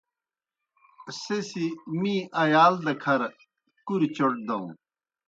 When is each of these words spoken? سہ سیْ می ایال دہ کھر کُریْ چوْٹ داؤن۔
سہ 1.21 1.37
سیْ 1.49 1.65
می 1.99 2.15
ایال 2.41 2.73
دہ 2.85 2.93
کھر 3.03 3.21
کُریْ 3.85 4.07
چوْٹ 4.15 4.33
داؤن۔ 4.47 4.65